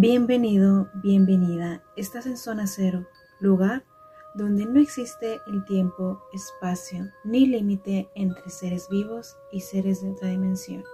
[0.00, 1.82] Bienvenido, bienvenida.
[1.96, 3.08] Estás en zona cero,
[3.40, 3.84] lugar
[4.32, 10.28] donde no existe el tiempo, espacio ni límite entre seres vivos y seres de otra
[10.28, 10.84] dimensión.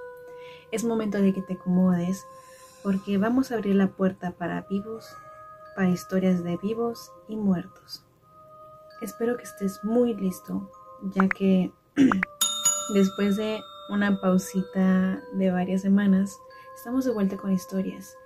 [0.70, 2.24] Es momento de que te acomodes
[2.82, 5.14] porque vamos a abrir la puerta para vivos,
[5.76, 8.06] para historias de vivos y muertos.
[9.02, 10.70] Espero que estés muy listo,
[11.14, 11.70] ya que
[12.94, 16.38] después de una pausita de varias semanas,
[16.74, 18.16] estamos de vuelta con historias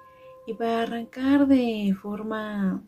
[0.49, 2.83] y para arrancar de forma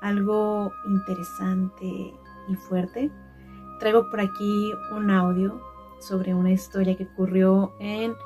[0.00, 2.12] algo interesante
[2.48, 3.08] y fuerte,
[3.78, 5.62] traigo por aquí un audio
[6.00, 8.16] sobre una historia que ocurrió en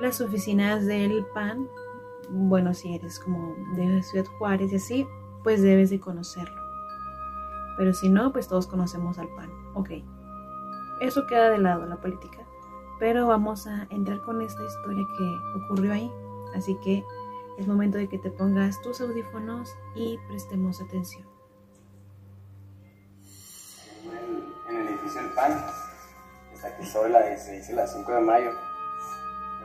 [0.00, 1.66] las oficinas del PAN.
[2.30, 5.06] Bueno, si eres como de Ciudad Juárez y así,
[5.42, 6.62] pues debes de conocerlo.
[7.76, 9.50] Pero si no, pues todos conocemos al PAN.
[9.74, 9.90] Ok.
[11.00, 12.46] Eso queda de lado, la política.
[13.00, 16.08] Pero vamos a entrar con esta historia que ocurrió ahí.
[16.54, 17.04] Así que
[17.58, 21.26] es momento de que te pongas tus audífonos y prestemos atención.
[24.68, 25.64] En el edificio del PAN,
[26.52, 28.50] está aquí sobre la 16 y la 5 de mayo.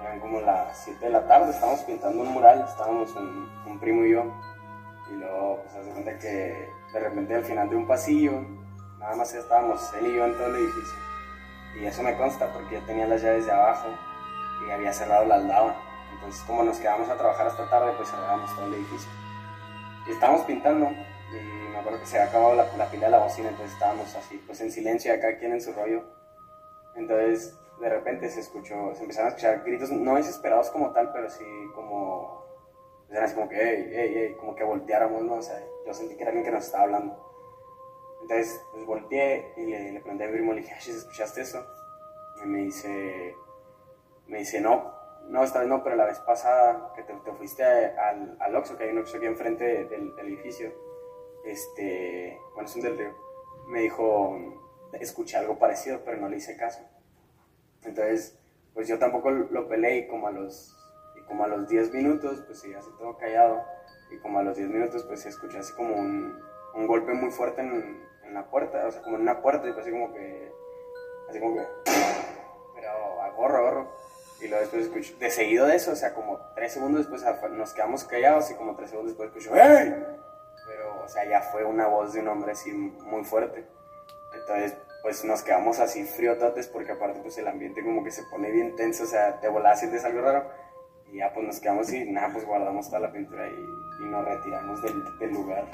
[0.02, 4.12] Eran como las 7 de la tarde, estábamos pintando un mural, estábamos un, primo y
[4.12, 4.24] yo.
[5.12, 8.42] Y luego, pues, hace cuenta que de repente al final de un pasillo,
[9.00, 11.00] nada más estábamos él y yo en todo el edificio.
[11.80, 13.88] Y eso me consta porque yo tenía las llaves de abajo
[14.66, 15.91] y había cerrado la aldaba.
[16.22, 19.10] Entonces, como nos quedamos a trabajar hasta tarde, pues cerrábamos todo el edificio.
[20.08, 23.18] Y estábamos pintando, y me acuerdo que se había acabado la, la pila de la
[23.20, 26.04] bocina, entonces estábamos así, pues en silencio, cada quien en su rollo.
[26.96, 31.28] Entonces, de repente se escuchó, se empezaron a escuchar gritos, no desesperados como tal, pero
[31.28, 32.46] sí como,
[33.08, 35.34] pues eran así como que, hey, hey, hey, como que volteáramos, ¿no?
[35.36, 37.32] O sea, yo sentí que era alguien que nos estaba hablando.
[38.22, 41.66] Entonces, pues volteé y le, pregunté a mi primo, le dije, ¿escuchaste eso?
[42.44, 43.36] Y me dice,
[44.28, 47.64] me dice, no, no, esta vez no, pero la vez pasada que te, te fuiste
[47.64, 50.74] al, al Oxxo, que hay un Oxxo aquí enfrente del, del, edificio,
[51.46, 53.16] este, bueno, es un del río,
[53.68, 54.38] me dijo,
[54.94, 56.82] escuché algo parecido, pero no le hice caso.
[57.84, 58.38] Entonces,
[58.74, 60.76] pues yo tampoco lo peleé y como a los,
[61.28, 63.64] como a los 10 minutos, pues sí, así todo callado,
[64.12, 66.38] y como a los 10 minutos, pues se escuchó así como un,
[66.76, 69.82] un golpe muy fuerte en, la puerta, o sea, como en una puerta, y fue
[69.82, 70.54] así como que,
[71.30, 71.66] así como que,
[72.74, 73.92] pero agorro, agorro.
[74.42, 77.74] Y luego después escucho, de seguido de eso, o sea, como tres segundos después nos
[77.74, 79.94] quedamos callados y como tres segundos después escucho, ¡Hey!
[80.66, 83.68] Pero, o sea, ya fue una voz de un hombre así muy fuerte.
[84.34, 88.52] Entonces, pues nos quedamos así friototes porque aparte pues el ambiente como que se pone
[88.52, 90.50] bien tenso, o sea, te volás, sientes algo raro.
[91.12, 94.26] Y ya pues nos quedamos y nada, pues guardamos toda la pintura y, y nos
[94.26, 95.66] retiramos del, del lugar.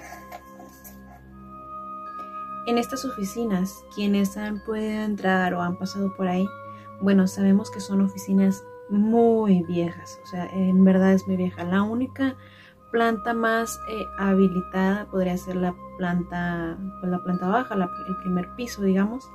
[2.66, 6.46] En estas oficinas, quienes han podido entrar o han pasado por ahí,
[7.02, 11.64] bueno, sabemos que son oficinas muy viejas, o sea, en verdad es muy vieja.
[11.64, 12.36] La única
[12.92, 18.84] planta más eh, habilitada podría ser la planta, pues la planta baja, el primer piso,
[18.84, 19.30] digamos.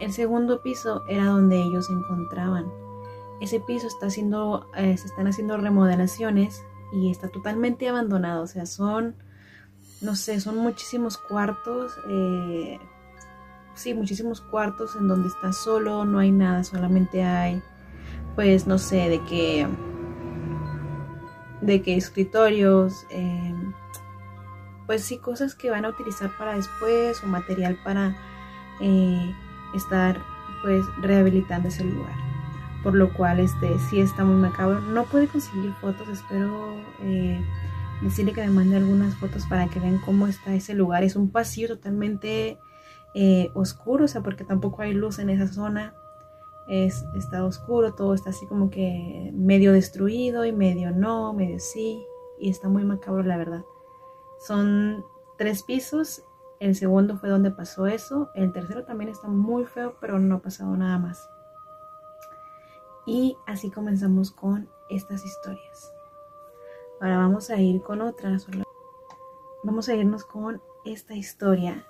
[0.00, 2.70] El segundo piso era donde ellos se encontraban.
[3.40, 6.62] Ese piso está haciendo, eh, se están haciendo remodelaciones
[6.92, 9.16] y está totalmente abandonado, o sea, son,
[10.00, 11.96] no sé, son muchísimos cuartos.
[12.08, 12.78] Eh,
[13.74, 17.62] sí, muchísimos cuartos en donde está solo, no hay nada, solamente hay,
[18.34, 19.66] pues, no sé, de qué,
[21.60, 23.54] de qué escritorios, eh,
[24.86, 28.16] pues sí, cosas que van a utilizar para después o material para
[28.80, 29.34] eh,
[29.74, 30.18] estar,
[30.62, 32.14] pues, rehabilitando ese lugar.
[32.82, 34.80] Por lo cual, este, sí está muy macabro.
[34.80, 37.42] No puede conseguir fotos, espero eh,
[38.02, 41.02] decirle que me mande algunas fotos para que vean cómo está ese lugar.
[41.02, 42.58] Es un pasillo totalmente
[43.14, 45.94] eh, oscuro, o sea, porque tampoco hay luz en esa zona.
[46.66, 52.04] Es, está oscuro, todo está así como que medio destruido y medio no, medio sí.
[52.38, 53.64] Y está muy macabro, la verdad.
[54.38, 55.04] Son
[55.38, 56.24] tres pisos.
[56.58, 58.30] El segundo fue donde pasó eso.
[58.34, 61.30] El tercero también está muy feo, pero no ha pasado nada más.
[63.06, 65.92] Y así comenzamos con estas historias.
[67.00, 68.46] Ahora vamos a ir con otras.
[69.62, 71.86] Vamos a irnos con esta historia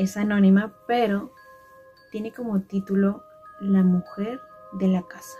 [0.00, 1.30] es anónima, pero
[2.10, 3.22] tiene como título
[3.60, 4.40] La mujer
[4.72, 5.36] de la casa.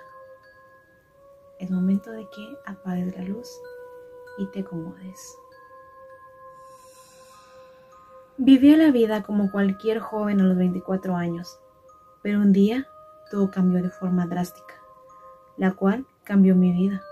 [1.58, 3.48] Es momento de que apagues la luz
[4.36, 5.34] y te acomodes.
[8.36, 11.58] Vivía la vida como cualquier joven a los 24 años,
[12.20, 12.86] pero un día
[13.30, 14.74] todo cambió de forma drástica,
[15.56, 17.02] la cual cambió mi vida.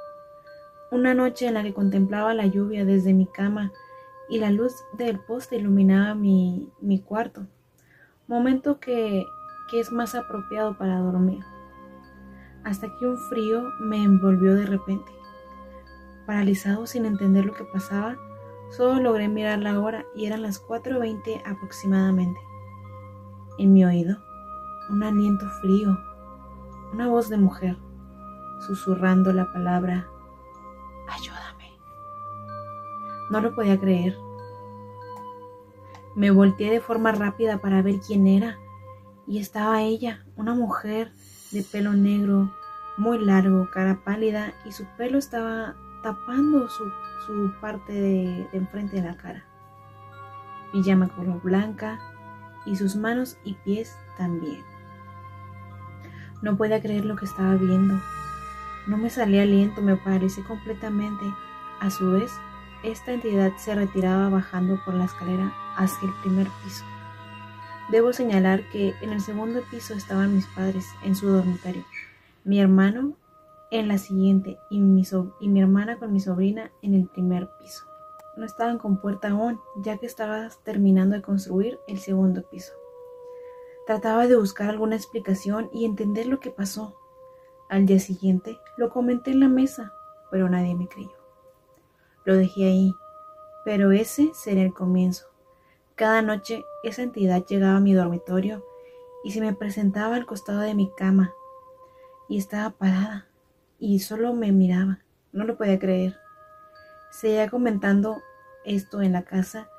[0.90, 3.72] Una noche en la que contemplaba la lluvia desde mi cama
[4.28, 7.46] y la luz del poste iluminaba mi, mi cuarto,
[8.26, 9.24] momento que,
[9.70, 11.42] que es más apropiado para dormir.
[12.64, 15.10] Hasta que un frío me envolvió de repente.
[16.26, 18.16] paralizado sin entender lo que pasaba,
[18.70, 22.38] solo logré mirar la hora y eran las 4.20 aproximadamente.
[23.58, 24.18] En mi oído,
[24.90, 25.98] un aliento frío,
[26.92, 27.78] una voz de mujer,
[28.66, 30.08] susurrando la palabra,
[33.30, 34.16] No lo podía creer.
[36.14, 38.58] Me volteé de forma rápida para ver quién era,
[39.26, 41.12] y estaba ella, una mujer
[41.52, 42.50] de pelo negro,
[42.96, 46.90] muy largo, cara pálida, y su pelo estaba tapando su,
[47.60, 49.44] parte de, de enfrente de la cara.
[50.72, 52.00] Pijama color blanca,
[52.64, 54.62] y sus manos y pies también.
[56.42, 58.00] No podía creer lo que estaba viendo.
[58.86, 61.24] No me salía aliento, me parecí completamente.
[61.80, 62.32] A su vez,
[62.82, 66.84] esta entidad se retiraba bajando por la escalera hacia el primer piso.
[67.90, 71.84] Debo señalar que en el segundo piso estaban mis padres en su dormitorio,
[72.44, 73.16] mi hermano
[73.70, 75.02] en la siguiente y mi,
[75.40, 77.84] y mi hermana con mi sobrina en el primer piso.
[78.36, 82.72] No estaban con puerta aún, ya que estaba terminando de construir el segundo piso.
[83.86, 86.94] Trataba de buscar alguna explicación y entender lo que pasó.
[87.68, 89.92] Al día siguiente lo comenté en la mesa,
[90.30, 91.17] pero nadie me creyó.
[92.28, 92.94] Lo dejé ahí,
[93.64, 95.28] pero ese sería el comienzo.
[95.94, 98.66] Cada noche esa entidad llegaba a mi dormitorio
[99.24, 101.32] y se me presentaba al costado de mi cama
[102.28, 103.28] y estaba parada
[103.78, 104.98] y solo me miraba.
[105.32, 106.18] No lo podía creer.
[107.10, 108.18] Seguía comentando
[108.66, 109.70] esto en la casa,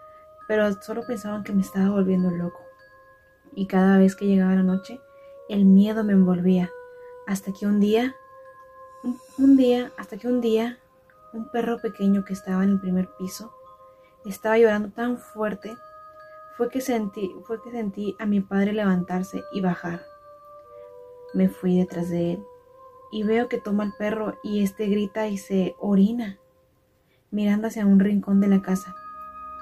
[0.47, 2.61] pero solo pensaban que me estaba volviendo loco
[3.53, 4.99] y cada vez que llegaba la noche,
[5.49, 6.71] el miedo me envolvía,
[7.27, 8.15] hasta que un día,
[9.37, 10.79] un, día, hasta que un día,
[11.33, 13.53] un perro pequeño que estaba en el primer piso,
[14.25, 15.75] estaba llorando tan fuerte,
[16.57, 20.05] fue que sentí, fue que sentí a mi padre levantarse y bajar.
[21.33, 22.43] Me fui detrás de él
[23.11, 26.37] y veo que toma al perro y este grita y se orina,
[27.31, 28.95] mirando hacia un rincón de la casa.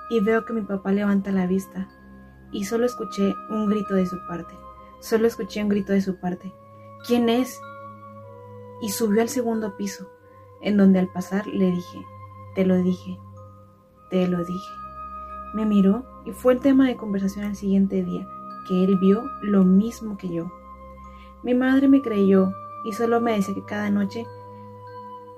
[0.10, 1.90] Y veo que mi papá levanta la vista
[2.52, 4.56] y solo escuché un grito de su parte.
[5.00, 6.52] Solo escuché un grito de su parte.
[7.06, 7.60] ¿Quién es?
[8.82, 10.10] Y subió al segundo piso,
[10.62, 12.06] en donde al pasar le dije,
[12.56, 13.18] te lo dije,
[14.10, 14.74] te lo dije.
[15.54, 18.28] Me miró y fue el tema de conversación al siguiente día,
[18.68, 20.52] que él vio lo mismo que yo.
[21.44, 22.52] Mi madre me creyó
[22.84, 24.26] y solo me decía que cada noche,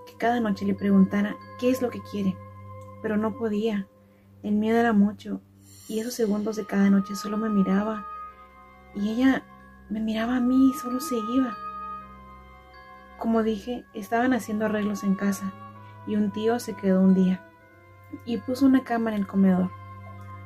[0.07, 2.37] que cada noche le preguntara qué es lo que quiere,
[3.01, 3.87] pero no podía.
[4.41, 5.41] El miedo era mucho
[5.87, 8.05] y esos segundos de cada noche solo me miraba
[8.95, 9.43] y ella
[9.89, 11.57] me miraba a mí y solo se iba.
[13.19, 15.51] Como dije, estaban haciendo arreglos en casa
[16.07, 17.45] y un tío se quedó un día
[18.25, 19.69] y puso una cama en el comedor.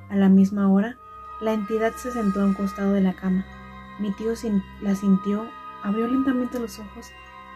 [0.09, 0.97] A la misma hora,
[1.39, 3.45] la entidad se sentó a un costado de la cama.
[3.99, 4.33] Mi tío
[4.81, 5.47] la sintió,
[5.83, 7.11] abrió lentamente los ojos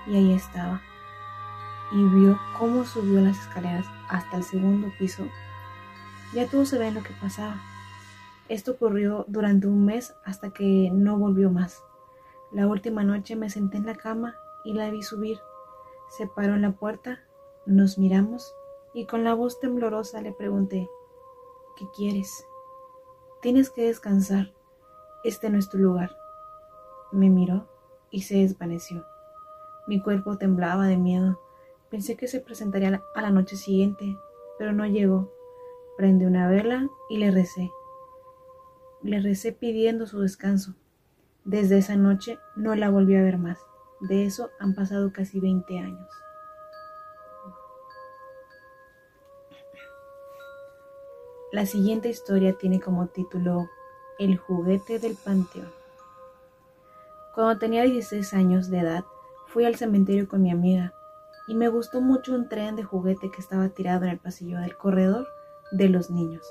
[0.05, 0.81] y ahí estaba.
[1.91, 5.27] Y vio cómo subió las escaleras hasta el segundo piso.
[6.33, 7.55] Ya todos se ven lo que pasaba.
[8.49, 11.81] Esto ocurrió durante un mes hasta que no volvió más.
[12.51, 14.35] La última noche me senté en la cama
[14.67, 15.39] y la vi subir.
[16.09, 17.23] Se paró en la puerta,
[17.65, 18.53] nos miramos
[18.93, 20.89] y con la voz temblorosa le pregunté,
[21.77, 22.45] ¿qué quieres?
[23.41, 24.53] Tienes que descansar.
[25.23, 26.15] Este no es tu lugar.
[27.11, 27.67] Me miró
[28.11, 29.05] y se desvaneció.
[29.87, 31.39] Mi cuerpo temblaba de miedo.
[31.89, 34.17] Pensé que se presentaría a la noche siguiente,
[34.57, 35.31] pero no llegó.
[35.97, 37.71] Prendí una vela y le recé
[39.01, 40.75] le recé pidiendo su descanso.
[41.45, 43.59] Desde esa noche no la volví a ver más.
[43.99, 46.09] De eso han pasado casi 20 años.
[51.51, 53.69] La siguiente historia tiene como título
[54.19, 55.71] El juguete del panteón.
[57.33, 59.05] Cuando tenía 16 años de edad,
[59.47, 60.93] fui al cementerio con mi amiga
[61.47, 64.75] y me gustó mucho un tren de juguete que estaba tirado en el pasillo del
[64.75, 65.25] corredor
[65.71, 66.45] de los niños.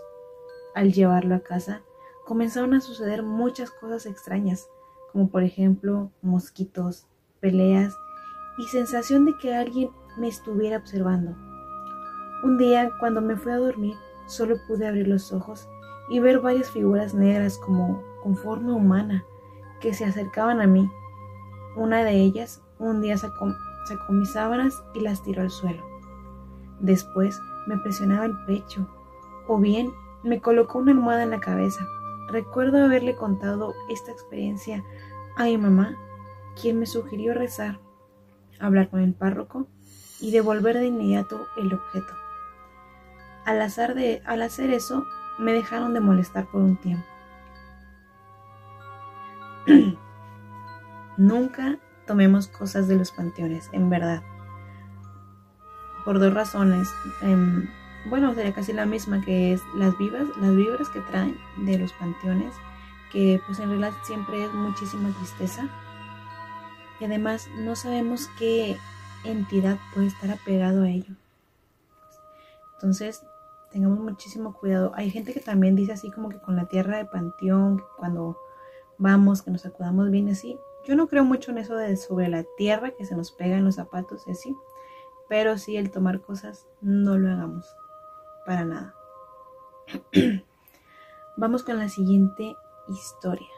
[0.74, 1.82] Al llevarlo a casa,
[2.24, 4.68] comenzaron a suceder muchas cosas extrañas,
[5.12, 7.06] como por ejemplo mosquitos,
[7.40, 7.98] peleas
[8.58, 11.36] y sensación de que alguien me estuviera observando.
[12.42, 15.68] Un día, cuando me fui a dormir, solo pude abrir los ojos
[16.08, 19.24] y ver varias figuras negras como con forma humana
[19.80, 20.90] que se acercaban a mí.
[21.76, 23.52] Una de ellas un día sacó,
[23.86, 25.84] sacó mis sábanas y las tiró al suelo.
[26.80, 28.86] Después me presionaba el pecho
[29.48, 31.86] o bien me colocó una almohada en la cabeza.
[32.28, 34.84] Recuerdo haberle contado esta experiencia
[35.36, 35.96] a mi mamá,
[36.60, 37.78] quien me sugirió rezar,
[38.58, 39.68] hablar con el párroco
[40.20, 42.12] y devolver de inmediato el objeto.
[43.44, 45.04] Al, hacer eso,
[45.38, 47.06] me dejaron de molestar por un tiempo.
[51.16, 54.22] Nunca tomemos cosas de los panteones, en verdad.
[56.04, 56.88] por dos razones.
[57.22, 57.68] Em,
[58.08, 61.92] bueno, sería casi la misma que es las vivas, las vibras que traen de los
[61.92, 62.54] panteones,
[63.12, 65.68] que pues en realidad siempre es muchísima tristeza.
[67.00, 68.76] Y además no sabemos qué
[69.24, 71.14] entidad puede estar apegado a ello.
[72.74, 73.22] Entonces,
[73.70, 74.92] tengamos muchísimo cuidado.
[74.94, 78.38] Hay gente que también dice así como que con la tierra de panteón, cuando
[78.98, 80.58] vamos, que nos acudamos bien así.
[80.86, 83.64] Yo no creo mucho en eso de sobre la tierra que se nos pega en
[83.64, 84.54] los zapatos y así.
[85.28, 87.66] Pero sí el tomar cosas no lo hagamos.
[88.44, 88.94] Para nada.
[91.36, 92.56] Vamos con la siguiente
[92.88, 93.48] historia.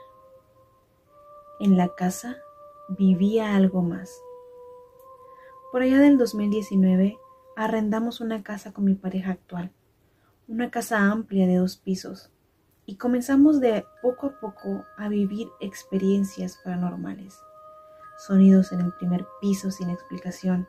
[1.61, 2.39] En la casa
[2.89, 4.23] vivía algo más.
[5.71, 7.19] Por allá del 2019
[7.57, 9.73] arrendamos una casa con mi pareja actual,
[10.47, 12.33] una casa amplia de dos pisos,
[12.87, 17.39] y comenzamos de poco a poco a vivir experiencias paranormales.
[18.27, 20.67] Sonidos en el primer piso sin explicación,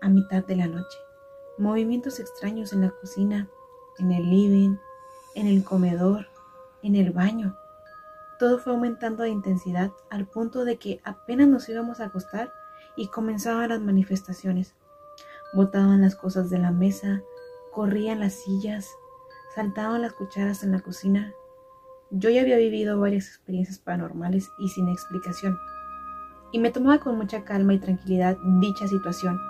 [0.00, 0.98] a mitad de la noche,
[1.58, 3.48] movimientos extraños en la cocina,
[3.98, 4.76] en el living,
[5.34, 6.28] en el comedor,
[6.82, 7.56] en el baño.
[8.38, 12.52] Todo fue aumentando de intensidad al punto de que apenas nos íbamos a acostar
[12.96, 14.74] y comenzaban las manifestaciones.
[15.52, 17.22] Botaban las cosas de la mesa,
[17.72, 18.88] corrían las sillas,
[19.54, 21.32] saltaban las cucharas en la cocina.
[22.10, 25.58] Yo ya había vivido varias experiencias paranormales y sin explicación,
[26.52, 29.40] y me tomaba con mucha calma y tranquilidad dicha situación,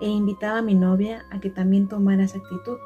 [0.00, 2.78] e invitaba a mi novia a que también tomara esa actitud.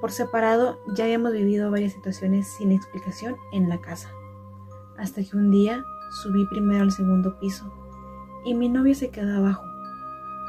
[0.00, 4.10] Por separado ya habíamos vivido varias situaciones sin explicación en la casa,
[4.96, 5.84] hasta que un día
[6.22, 7.72] subí primero al segundo piso
[8.44, 9.64] y mi novia se quedó abajo.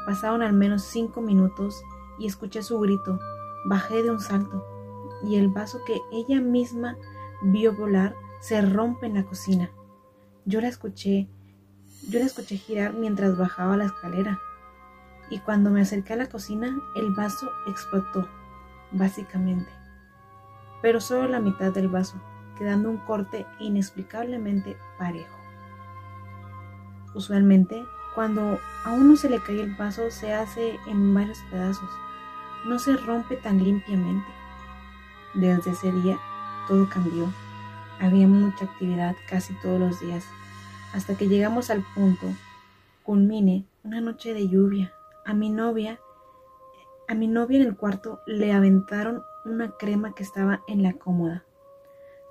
[0.06, 1.82] Pasaron al menos cinco minutos
[2.18, 3.18] y escuché su grito.
[3.66, 4.64] Bajé de un salto
[5.22, 6.96] y el vaso que ella misma
[7.42, 9.70] vio volar se rompe en la cocina.
[10.46, 11.28] Yo la escuché,
[12.08, 14.40] yo la escuché girar mientras bajaba la escalera
[15.30, 18.26] y cuando me acerqué a la cocina el vaso explotó,
[18.92, 19.70] básicamente.
[20.82, 22.20] Pero solo la mitad del vaso,
[22.58, 25.36] quedando un corte inexplicablemente parejo.
[27.14, 27.82] Usualmente,
[28.14, 31.90] cuando a uno se le cae el vaso, se hace en varios pedazos.
[32.66, 34.26] No se rompe tan limpiamente.
[35.34, 36.18] Desde ese día,
[36.68, 37.32] todo cambió.
[38.00, 40.24] Había mucha actividad casi todos los días,
[40.94, 42.26] hasta que llegamos al punto,
[43.02, 44.92] culmine, una noche de lluvia.
[45.26, 45.98] A mi novia,
[47.10, 51.44] a mi novia en el cuarto le aventaron una crema que estaba en la cómoda.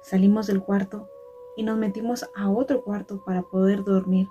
[0.01, 1.09] Salimos del cuarto
[1.57, 4.29] y nos metimos a otro cuarto para poder dormir.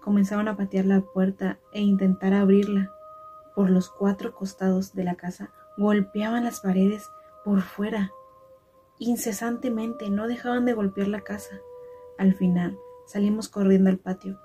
[0.00, 2.94] Comenzaron a patear la puerta e intentar abrirla.
[3.56, 7.10] Por los cuatro costados de la casa golpeaban las paredes
[7.44, 8.12] por fuera.
[9.00, 11.58] Incesantemente no dejaban de golpear la casa.
[12.18, 14.38] Al final salimos corriendo al patio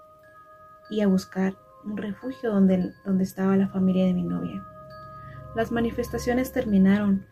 [0.89, 4.67] y a buscar un refugio donde, donde estaba la familia de mi novia.
[5.55, 7.25] Las manifestaciones terminaron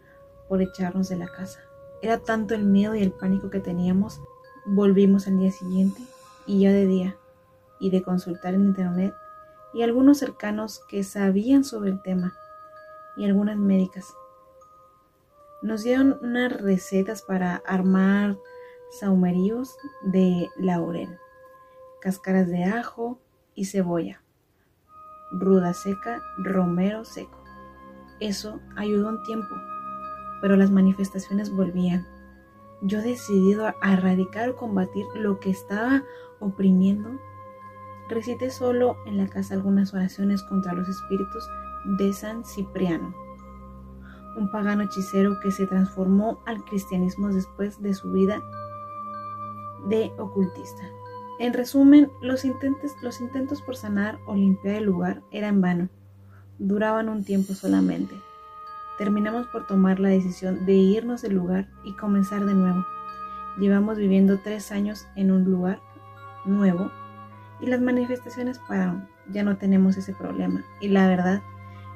[0.47, 1.61] por echarnos de la casa.
[2.01, 4.21] Era tanto el miedo y el pánico que teníamos.
[4.65, 6.01] Volvimos al día siguiente
[6.45, 7.17] y ya de día
[7.79, 9.13] y de consultar en internet
[9.73, 12.33] y algunos cercanos que sabían sobre el tema
[13.15, 14.13] y algunas médicas.
[15.61, 18.37] Nos dieron unas recetas para armar
[18.99, 21.17] saumeríos de laurel,
[22.01, 23.19] cáscaras de ajo
[23.55, 24.23] y cebolla,
[25.31, 27.38] ruda seca, romero seco.
[28.19, 29.55] Eso ayudó un tiempo,
[30.41, 32.05] pero las manifestaciones volvían.
[32.81, 36.03] Yo decidido a erradicar o combatir lo que estaba
[36.39, 37.19] oprimiendo
[38.09, 41.47] recité solo en la casa algunas oraciones contra los espíritus
[41.97, 43.13] de San Cipriano,
[44.35, 48.41] un pagano hechicero que se transformó al cristianismo después de su vida
[49.87, 50.83] de ocultista.
[51.39, 55.89] En resumen, los intentos, los intentos por sanar o limpiar el lugar eran en vano,
[56.59, 58.15] duraban un tiempo solamente.
[58.97, 62.85] Terminamos por tomar la decisión de irnos del lugar y comenzar de nuevo.
[63.57, 65.81] Llevamos viviendo tres años en un lugar
[66.45, 66.91] nuevo
[67.61, 69.07] y las manifestaciones pararon.
[69.31, 70.63] Ya no tenemos ese problema.
[70.81, 71.41] Y la verdad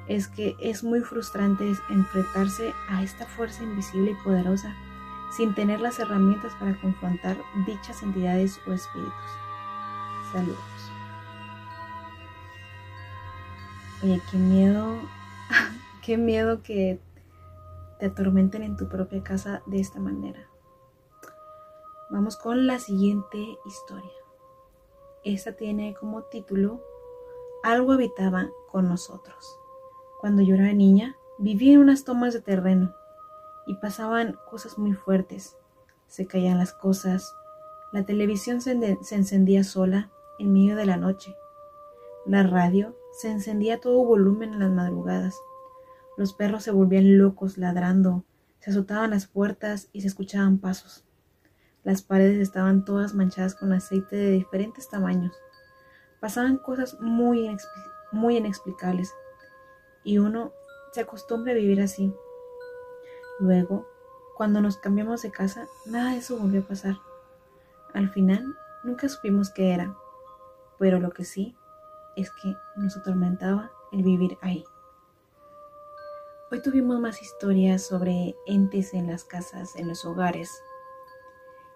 [0.07, 4.73] es que es muy frustrante enfrentarse a esta fuerza invisible y poderosa
[5.35, 9.13] sin tener las herramientas para confrontar dichas entidades o espíritus.
[10.31, 10.92] Saludos.
[14.03, 14.97] Oye, qué miedo,
[16.05, 16.99] qué miedo que
[17.99, 20.49] te atormenten en tu propia casa de esta manera.
[22.09, 24.11] Vamos con la siguiente historia.
[25.23, 26.81] Esta tiene como título
[27.63, 29.57] Algo habitaba con nosotros.
[30.19, 32.93] Cuando yo era niña, vivía en unas tomas de terreno
[33.67, 35.55] y pasaban cosas muy fuertes.
[36.07, 37.37] Se caían las cosas,
[37.93, 41.33] la televisión se, se encendía sola en medio de la noche,
[42.25, 45.39] la radio se encendía todo volumen en las madrugadas.
[46.17, 48.25] Los perros se volvían locos ladrando,
[48.59, 51.05] se azotaban las puertas y se escuchaban pasos.
[51.83, 55.35] Las paredes estaban todas manchadas con aceite de diferentes tamaños.
[56.19, 57.55] Pasaban cosas muy,
[58.11, 59.13] muy inexplicables
[60.03, 60.51] y uno
[60.91, 62.13] se acostumbra a vivir así.
[63.39, 63.87] Luego,
[64.37, 66.97] cuando nos cambiamos de casa, nada de eso volvió a pasar.
[67.93, 69.95] Al final, nunca supimos qué era,
[70.79, 71.55] pero lo que sí
[72.15, 74.63] es que nos atormentaba el vivir ahí.
[76.51, 80.51] Hoy tuvimos más historias sobre entes en las casas, en los hogares.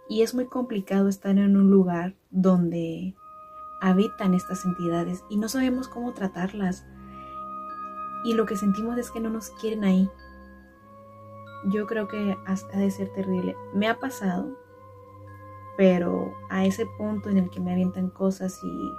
[0.07, 3.15] Y es muy complicado estar en un lugar donde
[3.81, 6.85] habitan estas entidades y no sabemos cómo tratarlas.
[8.23, 10.09] Y lo que sentimos es que no nos quieren ahí.
[11.65, 13.55] Yo creo que hasta de ser terrible.
[13.73, 14.57] Me ha pasado,
[15.75, 18.91] pero a ese punto en el que me avientan cosas y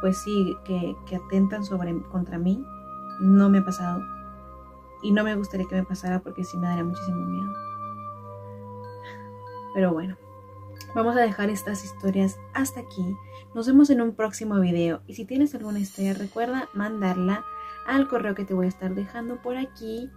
[0.00, 2.64] pues sí, que, atentan sobre, contra mí,
[3.20, 4.02] no me ha pasado
[5.02, 7.52] y no me gustaría que me pasara porque sí me daría muchísimo miedo.
[9.74, 10.16] Pero bueno,
[10.94, 13.16] vamos a dejar estas historias hasta aquí.
[13.54, 15.02] Nos vemos en un próximo video.
[15.06, 17.44] Y si tienes alguna historia, recuerda mandarla
[17.86, 20.10] al correo que te voy a estar dejando por aquí.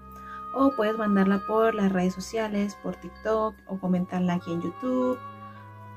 [0.55, 5.17] O puedes mandarla por las redes sociales, por TikTok, o comentarla aquí en YouTube,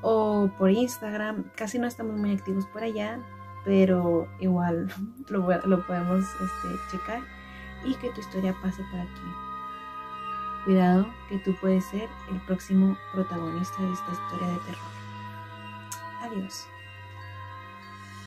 [0.01, 1.43] o por Instagram.
[1.55, 3.19] Casi no estamos muy activos por allá,
[3.67, 4.87] pero igual
[5.27, 7.19] lo, lo podemos este, checar
[7.83, 9.21] y que tu historia pase por aquí.
[10.63, 14.91] Cuidado que tú puedes ser el próximo protagonista de esta historia de terror.
[16.21, 16.67] Adiós.